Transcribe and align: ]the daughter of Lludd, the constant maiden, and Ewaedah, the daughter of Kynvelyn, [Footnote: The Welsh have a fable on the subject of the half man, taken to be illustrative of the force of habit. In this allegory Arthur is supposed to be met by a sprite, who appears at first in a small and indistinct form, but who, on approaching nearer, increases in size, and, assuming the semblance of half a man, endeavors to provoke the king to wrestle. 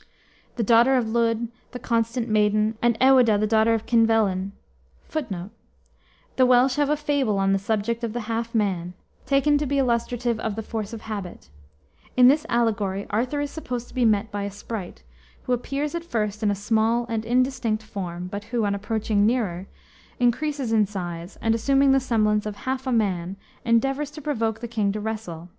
]the 0.56 0.62
daughter 0.62 0.96
of 0.96 1.04
Lludd, 1.04 1.48
the 1.72 1.78
constant 1.78 2.28
maiden, 2.30 2.78
and 2.80 2.98
Ewaedah, 3.00 3.38
the 3.38 3.46
daughter 3.46 3.74
of 3.74 3.84
Kynvelyn, 3.84 4.52
[Footnote: 5.10 5.50
The 6.36 6.46
Welsh 6.46 6.76
have 6.76 6.88
a 6.88 6.96
fable 6.96 7.36
on 7.38 7.52
the 7.52 7.58
subject 7.58 8.02
of 8.02 8.14
the 8.14 8.20
half 8.22 8.54
man, 8.54 8.94
taken 9.26 9.58
to 9.58 9.66
be 9.66 9.76
illustrative 9.76 10.40
of 10.40 10.56
the 10.56 10.62
force 10.62 10.94
of 10.94 11.02
habit. 11.02 11.50
In 12.16 12.28
this 12.28 12.46
allegory 12.48 13.06
Arthur 13.10 13.42
is 13.42 13.50
supposed 13.50 13.86
to 13.88 13.94
be 13.94 14.06
met 14.06 14.30
by 14.32 14.44
a 14.44 14.50
sprite, 14.50 15.02
who 15.42 15.52
appears 15.52 15.94
at 15.94 16.06
first 16.06 16.42
in 16.42 16.50
a 16.50 16.54
small 16.54 17.04
and 17.10 17.26
indistinct 17.26 17.82
form, 17.82 18.28
but 18.28 18.44
who, 18.44 18.64
on 18.64 18.74
approaching 18.74 19.26
nearer, 19.26 19.66
increases 20.18 20.72
in 20.72 20.86
size, 20.86 21.36
and, 21.42 21.54
assuming 21.54 21.92
the 21.92 22.00
semblance 22.00 22.46
of 22.46 22.56
half 22.64 22.86
a 22.86 22.92
man, 22.92 23.36
endeavors 23.62 24.10
to 24.12 24.22
provoke 24.22 24.60
the 24.60 24.68
king 24.68 24.90
to 24.90 25.00
wrestle. 25.00 25.50